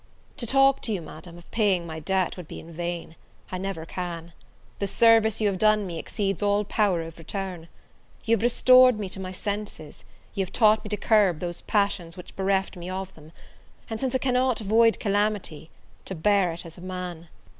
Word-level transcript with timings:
To 0.37 0.47
talk 0.47 0.81
to 0.81 0.91
you, 0.91 0.99
Madam, 0.99 1.37
of 1.37 1.51
paying 1.51 1.85
my 1.85 1.99
debt, 1.99 2.35
would 2.35 2.47
be 2.47 2.59
vain; 2.63 3.15
I 3.51 3.59
never 3.59 3.85
can! 3.85 4.33
the 4.79 4.87
service 4.87 5.39
you 5.39 5.45
have 5.47 5.59
done 5.59 5.85
me 5.85 5.99
exceeds 5.99 6.41
all 6.41 6.63
power 6.63 7.03
of 7.03 7.19
return: 7.19 7.67
you 8.25 8.35
have 8.35 8.41
restored 8.41 8.97
me 8.97 9.07
to 9.09 9.19
my 9.19 9.31
senses; 9.31 10.03
you 10.33 10.43
have 10.43 10.51
taught 10.51 10.83
me 10.83 10.89
to 10.89 10.97
curb 10.97 11.37
those 11.37 11.61
passions 11.61 12.17
which 12.17 12.35
bereft 12.35 12.75
me 12.75 12.89
of 12.89 13.13
them; 13.13 13.31
and, 13.91 13.99
since 13.99 14.15
I 14.15 14.17
cannot 14.17 14.59
avoid 14.59 14.99
calamity, 14.99 15.69
to 16.05 16.15
bear 16.15 16.51
it 16.51 16.65
as 16.65 16.79
a 16.79 16.81
man! 16.81 17.27